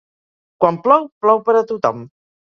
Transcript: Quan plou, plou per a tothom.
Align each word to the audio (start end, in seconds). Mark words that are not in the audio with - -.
Quan 0.63 0.79
plou, 0.87 1.05
plou 1.25 1.41
per 1.49 1.55
a 1.59 1.61
tothom. 1.73 2.01